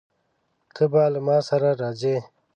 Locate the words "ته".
0.75-0.83